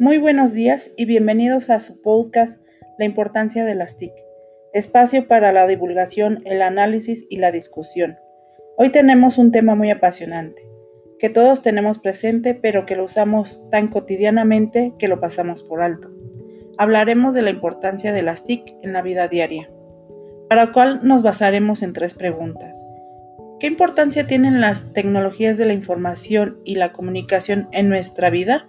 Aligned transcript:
Muy 0.00 0.16
buenos 0.16 0.54
días 0.54 0.90
y 0.96 1.04
bienvenidos 1.04 1.68
a 1.68 1.78
su 1.78 2.00
podcast 2.00 2.58
La 2.98 3.04
importancia 3.04 3.66
de 3.66 3.74
las 3.74 3.98
TIC, 3.98 4.14
espacio 4.72 5.28
para 5.28 5.52
la 5.52 5.66
divulgación, 5.66 6.38
el 6.46 6.62
análisis 6.62 7.26
y 7.28 7.36
la 7.36 7.52
discusión. 7.52 8.16
Hoy 8.78 8.88
tenemos 8.88 9.36
un 9.36 9.52
tema 9.52 9.74
muy 9.74 9.90
apasionante, 9.90 10.62
que 11.18 11.28
todos 11.28 11.60
tenemos 11.60 11.98
presente 11.98 12.54
pero 12.54 12.86
que 12.86 12.96
lo 12.96 13.04
usamos 13.04 13.62
tan 13.70 13.88
cotidianamente 13.88 14.94
que 14.98 15.06
lo 15.06 15.20
pasamos 15.20 15.62
por 15.62 15.82
alto. 15.82 16.08
Hablaremos 16.78 17.34
de 17.34 17.42
la 17.42 17.50
importancia 17.50 18.14
de 18.14 18.22
las 18.22 18.46
TIC 18.46 18.76
en 18.80 18.94
la 18.94 19.02
vida 19.02 19.28
diaria, 19.28 19.70
para 20.48 20.64
lo 20.64 20.72
cual 20.72 21.00
nos 21.02 21.22
basaremos 21.22 21.82
en 21.82 21.92
tres 21.92 22.14
preguntas. 22.14 22.86
¿Qué 23.58 23.66
importancia 23.66 24.26
tienen 24.26 24.62
las 24.62 24.94
tecnologías 24.94 25.58
de 25.58 25.66
la 25.66 25.74
información 25.74 26.58
y 26.64 26.76
la 26.76 26.90
comunicación 26.90 27.68
en 27.72 27.90
nuestra 27.90 28.30
vida? 28.30 28.66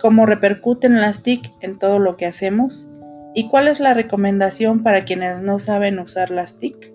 Cómo 0.00 0.26
repercuten 0.26 1.00
las 1.00 1.22
TIC 1.22 1.52
en 1.60 1.78
todo 1.78 1.98
lo 1.98 2.16
que 2.16 2.26
hacemos 2.26 2.88
y 3.34 3.48
cuál 3.48 3.68
es 3.68 3.80
la 3.80 3.94
recomendación 3.94 4.82
para 4.82 5.04
quienes 5.04 5.42
no 5.42 5.58
saben 5.58 5.98
usar 5.98 6.30
las 6.30 6.58
TIC. 6.58 6.92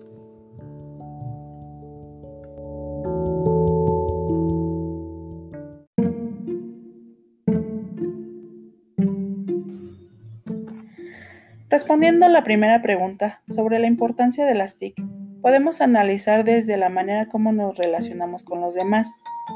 Respondiendo 11.70 12.26
a 12.26 12.28
la 12.28 12.44
primera 12.44 12.82
pregunta 12.82 13.42
sobre 13.48 13.80
la 13.80 13.88
importancia 13.88 14.46
de 14.46 14.54
las 14.54 14.76
TIC, 14.76 14.94
podemos 15.42 15.80
analizar 15.80 16.44
desde 16.44 16.76
la 16.76 16.88
manera 16.88 17.26
como 17.28 17.52
nos 17.52 17.76
relacionamos 17.76 18.44
con 18.44 18.60
los 18.60 18.74
demás, 18.74 19.08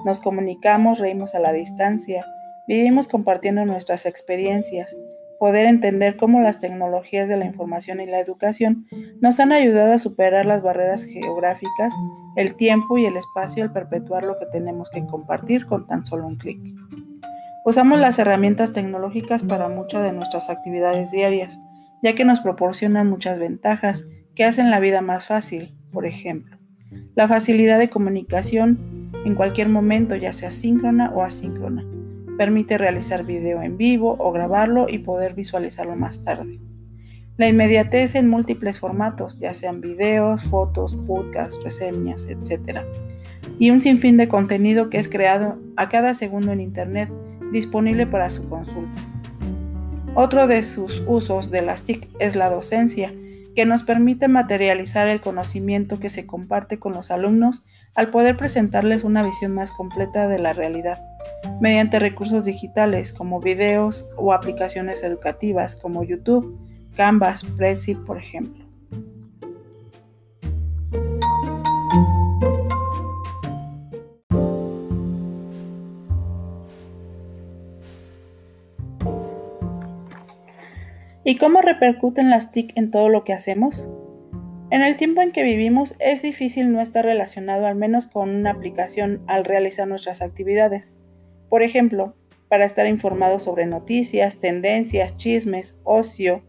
nos 0.04 0.20
comunicamos, 0.20 0.98
reímos 0.98 1.34
a 1.36 1.38
la 1.38 1.52
distancia, 1.52 2.24
Vivimos 2.68 3.08
compartiendo 3.08 3.64
nuestras 3.64 4.04
experiencias, 4.04 4.94
poder 5.38 5.64
entender 5.64 6.18
cómo 6.18 6.42
las 6.42 6.58
tecnologías 6.58 7.26
de 7.26 7.38
la 7.38 7.46
información 7.46 7.98
y 8.02 8.04
la 8.04 8.20
educación 8.20 8.86
nos 9.22 9.40
han 9.40 9.52
ayudado 9.52 9.94
a 9.94 9.98
superar 9.98 10.44
las 10.44 10.62
barreras 10.62 11.04
geográficas, 11.04 11.94
el 12.36 12.56
tiempo 12.56 12.98
y 12.98 13.06
el 13.06 13.16
espacio 13.16 13.64
al 13.64 13.72
perpetuar 13.72 14.24
lo 14.24 14.38
que 14.38 14.44
tenemos 14.52 14.90
que 14.90 15.02
compartir 15.06 15.64
con 15.64 15.86
tan 15.86 16.04
solo 16.04 16.26
un 16.26 16.36
clic. 16.36 16.60
Usamos 17.64 18.00
las 18.00 18.18
herramientas 18.18 18.74
tecnológicas 18.74 19.42
para 19.42 19.70
muchas 19.70 20.02
de 20.02 20.12
nuestras 20.12 20.50
actividades 20.50 21.10
diarias, 21.10 21.58
ya 22.02 22.14
que 22.14 22.26
nos 22.26 22.40
proporcionan 22.40 23.08
muchas 23.08 23.38
ventajas 23.38 24.04
que 24.34 24.44
hacen 24.44 24.70
la 24.70 24.78
vida 24.78 25.00
más 25.00 25.26
fácil, 25.26 25.74
por 25.90 26.04
ejemplo, 26.04 26.58
la 27.14 27.28
facilidad 27.28 27.78
de 27.78 27.88
comunicación 27.88 29.10
en 29.24 29.34
cualquier 29.36 29.70
momento, 29.70 30.16
ya 30.16 30.34
sea 30.34 30.50
síncrona 30.50 31.10
o 31.14 31.22
asíncrona 31.22 31.82
Permite 32.38 32.78
realizar 32.78 33.26
video 33.26 33.60
en 33.60 33.76
vivo 33.76 34.16
o 34.18 34.32
grabarlo 34.32 34.88
y 34.88 34.98
poder 34.98 35.34
visualizarlo 35.34 35.96
más 35.96 36.22
tarde. 36.22 36.58
La 37.36 37.48
inmediatez 37.48 38.14
en 38.14 38.28
múltiples 38.28 38.80
formatos, 38.80 39.38
ya 39.38 39.52
sean 39.54 39.80
videos, 39.80 40.44
fotos, 40.44 40.96
podcasts, 41.06 41.62
reseñas, 41.62 42.26
etc. 42.28 42.80
Y 43.58 43.70
un 43.70 43.80
sinfín 43.80 44.16
de 44.16 44.28
contenido 44.28 44.88
que 44.88 44.98
es 44.98 45.08
creado 45.08 45.58
a 45.76 45.88
cada 45.88 46.14
segundo 46.14 46.52
en 46.52 46.60
Internet, 46.60 47.12
disponible 47.52 48.06
para 48.06 48.30
su 48.30 48.48
consulta. 48.48 49.00
Otro 50.14 50.46
de 50.46 50.62
sus 50.62 51.02
usos 51.06 51.50
de 51.50 51.62
las 51.62 51.84
TIC 51.84 52.08
es 52.18 52.34
la 52.34 52.50
docencia, 52.50 53.12
que 53.58 53.66
nos 53.66 53.82
permite 53.82 54.28
materializar 54.28 55.08
el 55.08 55.20
conocimiento 55.20 55.98
que 55.98 56.10
se 56.10 56.28
comparte 56.28 56.78
con 56.78 56.92
los 56.92 57.10
alumnos 57.10 57.64
al 57.96 58.12
poder 58.12 58.36
presentarles 58.36 59.02
una 59.02 59.24
visión 59.24 59.52
más 59.52 59.72
completa 59.72 60.28
de 60.28 60.38
la 60.38 60.52
realidad, 60.52 61.02
mediante 61.60 61.98
recursos 61.98 62.44
digitales 62.44 63.12
como 63.12 63.40
videos 63.40 64.10
o 64.16 64.32
aplicaciones 64.32 65.02
educativas 65.02 65.74
como 65.74 66.04
YouTube, 66.04 66.56
Canvas, 66.96 67.42
Prezi, 67.56 67.96
por 67.96 68.18
ejemplo. 68.18 68.67
¿Y 81.28 81.36
cómo 81.36 81.60
repercuten 81.60 82.30
las 82.30 82.52
TIC 82.52 82.72
en 82.74 82.90
todo 82.90 83.10
lo 83.10 83.22
que 83.22 83.34
hacemos? 83.34 83.90
En 84.70 84.80
el 84.80 84.96
tiempo 84.96 85.20
en 85.20 85.30
que 85.30 85.42
vivimos 85.42 85.94
es 85.98 86.22
difícil 86.22 86.72
no 86.72 86.80
estar 86.80 87.04
relacionado 87.04 87.66
al 87.66 87.74
menos 87.74 88.06
con 88.06 88.30
una 88.30 88.52
aplicación 88.52 89.20
al 89.26 89.44
realizar 89.44 89.86
nuestras 89.86 90.22
actividades. 90.22 90.90
Por 91.50 91.62
ejemplo, 91.62 92.14
para 92.48 92.64
estar 92.64 92.86
informados 92.86 93.42
sobre 93.42 93.66
noticias, 93.66 94.38
tendencias, 94.38 95.18
chismes, 95.18 95.76
ocio, 95.84 96.44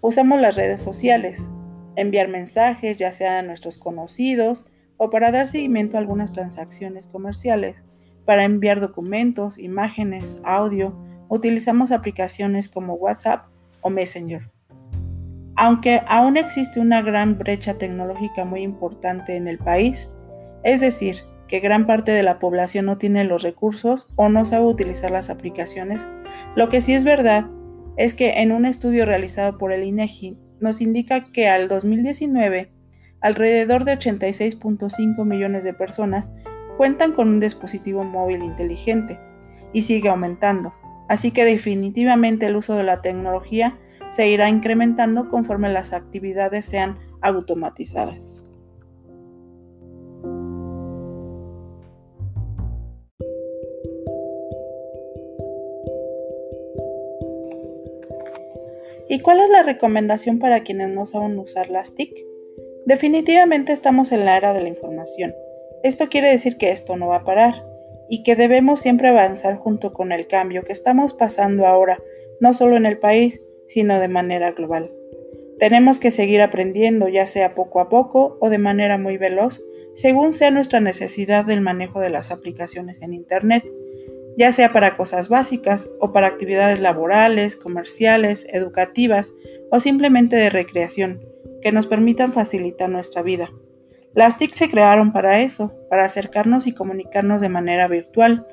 usamos 0.00 0.40
las 0.40 0.56
redes 0.56 0.80
sociales, 0.80 1.50
enviar 1.94 2.28
mensajes 2.28 2.96
ya 2.96 3.12
sea 3.12 3.40
a 3.40 3.42
nuestros 3.42 3.76
conocidos 3.76 4.64
o 4.96 5.10
para 5.10 5.32
dar 5.32 5.48
seguimiento 5.48 5.98
a 5.98 6.00
algunas 6.00 6.32
transacciones 6.32 7.06
comerciales, 7.08 7.84
para 8.24 8.44
enviar 8.44 8.80
documentos, 8.80 9.58
imágenes, 9.58 10.38
audio, 10.44 10.96
utilizamos 11.28 11.92
aplicaciones 11.92 12.70
como 12.70 12.94
WhatsApp 12.94 13.48
o 13.84 13.90
Messenger. 13.90 14.50
Aunque 15.56 16.02
aún 16.08 16.36
existe 16.36 16.80
una 16.80 17.00
gran 17.00 17.38
brecha 17.38 17.74
tecnológica 17.74 18.44
muy 18.44 18.62
importante 18.62 19.36
en 19.36 19.46
el 19.46 19.58
país, 19.58 20.10
es 20.64 20.80
decir, 20.80 21.18
que 21.46 21.60
gran 21.60 21.86
parte 21.86 22.10
de 22.10 22.24
la 22.24 22.40
población 22.40 22.86
no 22.86 22.96
tiene 22.96 23.22
los 23.22 23.42
recursos 23.42 24.08
o 24.16 24.28
no 24.28 24.44
sabe 24.46 24.64
utilizar 24.64 25.12
las 25.12 25.30
aplicaciones, 25.30 26.04
lo 26.56 26.68
que 26.70 26.80
sí 26.80 26.94
es 26.94 27.04
verdad 27.04 27.46
es 27.96 28.14
que 28.14 28.40
en 28.40 28.50
un 28.50 28.64
estudio 28.64 29.06
realizado 29.06 29.56
por 29.58 29.70
el 29.70 29.84
INEGI 29.84 30.28
e 30.28 30.36
nos 30.60 30.80
indica 30.80 31.30
que 31.32 31.48
al 31.48 31.68
2019 31.68 32.72
alrededor 33.20 33.84
de 33.84 33.98
86.5 33.98 35.24
millones 35.24 35.64
de 35.64 35.74
personas 35.74 36.30
cuentan 36.76 37.12
con 37.12 37.28
un 37.28 37.40
dispositivo 37.40 38.02
móvil 38.02 38.42
inteligente 38.42 39.18
y 39.72 39.82
sigue 39.82 40.08
aumentando. 40.08 40.72
Así 41.08 41.30
que 41.30 41.44
definitivamente 41.44 42.46
el 42.46 42.56
uso 42.56 42.74
de 42.74 42.84
la 42.84 43.02
tecnología 43.02 43.78
se 44.10 44.28
irá 44.28 44.48
incrementando 44.48 45.28
conforme 45.28 45.68
las 45.72 45.92
actividades 45.92 46.66
sean 46.66 46.98
automatizadas. 47.20 48.44
¿Y 59.08 59.20
cuál 59.20 59.40
es 59.40 59.50
la 59.50 59.62
recomendación 59.62 60.38
para 60.38 60.62
quienes 60.62 60.88
no 60.88 61.06
saben 61.06 61.38
usar 61.38 61.68
las 61.68 61.94
TIC? 61.94 62.10
Definitivamente 62.86 63.72
estamos 63.72 64.12
en 64.12 64.24
la 64.24 64.36
era 64.36 64.52
de 64.52 64.62
la 64.62 64.68
información. 64.68 65.34
Esto 65.82 66.08
quiere 66.08 66.30
decir 66.30 66.56
que 66.56 66.70
esto 66.70 66.96
no 66.96 67.08
va 67.08 67.16
a 67.16 67.24
parar 67.24 67.73
y 68.08 68.22
que 68.22 68.36
debemos 68.36 68.80
siempre 68.80 69.08
avanzar 69.08 69.56
junto 69.56 69.92
con 69.92 70.12
el 70.12 70.26
cambio 70.26 70.64
que 70.64 70.72
estamos 70.72 71.12
pasando 71.14 71.66
ahora, 71.66 71.98
no 72.40 72.54
solo 72.54 72.76
en 72.76 72.86
el 72.86 72.98
país, 72.98 73.42
sino 73.66 73.98
de 73.98 74.08
manera 74.08 74.52
global. 74.52 74.90
Tenemos 75.58 76.00
que 76.00 76.10
seguir 76.10 76.42
aprendiendo, 76.42 77.08
ya 77.08 77.26
sea 77.26 77.54
poco 77.54 77.80
a 77.80 77.88
poco 77.88 78.36
o 78.40 78.50
de 78.50 78.58
manera 78.58 78.98
muy 78.98 79.16
veloz, 79.16 79.62
según 79.94 80.32
sea 80.32 80.50
nuestra 80.50 80.80
necesidad 80.80 81.44
del 81.44 81.60
manejo 81.60 82.00
de 82.00 82.10
las 82.10 82.32
aplicaciones 82.32 83.00
en 83.02 83.14
Internet, 83.14 83.64
ya 84.36 84.52
sea 84.52 84.72
para 84.72 84.96
cosas 84.96 85.28
básicas 85.28 85.88
o 86.00 86.12
para 86.12 86.26
actividades 86.26 86.80
laborales, 86.80 87.56
comerciales, 87.56 88.46
educativas 88.52 89.32
o 89.70 89.78
simplemente 89.78 90.36
de 90.36 90.50
recreación, 90.50 91.24
que 91.62 91.70
nos 91.70 91.86
permitan 91.86 92.32
facilitar 92.32 92.90
nuestra 92.90 93.22
vida. 93.22 93.50
Las 94.14 94.38
TIC 94.38 94.52
se 94.54 94.70
crearon 94.70 95.12
para 95.12 95.40
eso, 95.40 95.74
para 95.90 96.04
acercarnos 96.04 96.66
y 96.66 96.72
comunicarnos 96.72 97.40
de 97.40 97.48
manera 97.48 97.88
virtual, 97.88 98.46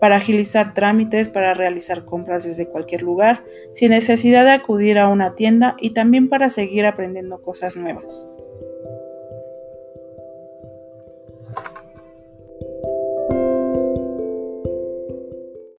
para 0.00 0.16
agilizar 0.16 0.74
trámites, 0.74 1.28
para 1.28 1.54
realizar 1.54 2.04
compras 2.04 2.44
desde 2.44 2.68
cualquier 2.68 3.02
lugar, 3.02 3.42
sin 3.74 3.90
necesidad 3.90 4.44
de 4.44 4.52
acudir 4.52 4.96
a 4.96 5.08
una 5.08 5.34
tienda 5.34 5.76
y 5.80 5.90
también 5.90 6.28
para 6.28 6.50
seguir 6.50 6.86
aprendiendo 6.86 7.42
cosas 7.42 7.76
nuevas. 7.76 8.26